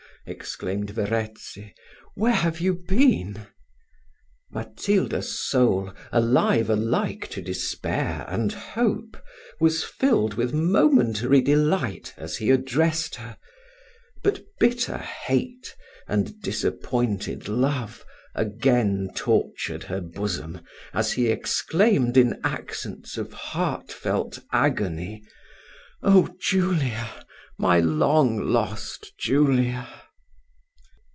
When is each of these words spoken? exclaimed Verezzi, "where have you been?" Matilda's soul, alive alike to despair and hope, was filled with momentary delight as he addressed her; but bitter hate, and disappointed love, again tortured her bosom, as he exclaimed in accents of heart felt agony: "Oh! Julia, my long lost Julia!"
exclaimed 0.23 0.91
Verezzi, 0.91 1.73
"where 2.13 2.31
have 2.35 2.59
you 2.61 2.75
been?" 2.75 3.47
Matilda's 4.51 5.31
soul, 5.49 5.91
alive 6.11 6.69
alike 6.69 7.27
to 7.31 7.41
despair 7.41 8.23
and 8.27 8.53
hope, 8.53 9.17
was 9.59 9.83
filled 9.83 10.35
with 10.35 10.53
momentary 10.53 11.41
delight 11.41 12.13
as 12.17 12.37
he 12.37 12.51
addressed 12.51 13.15
her; 13.15 13.35
but 14.21 14.43
bitter 14.59 14.99
hate, 14.99 15.75
and 16.07 16.39
disappointed 16.43 17.47
love, 17.47 18.05
again 18.35 19.09
tortured 19.15 19.81
her 19.85 20.01
bosom, 20.01 20.61
as 20.93 21.13
he 21.13 21.29
exclaimed 21.29 22.15
in 22.15 22.39
accents 22.43 23.17
of 23.17 23.33
heart 23.33 23.91
felt 23.91 24.37
agony: 24.51 25.23
"Oh! 26.03 26.29
Julia, 26.39 27.09
my 27.57 27.79
long 27.79 28.37
lost 28.39 29.13
Julia!" 29.17 29.87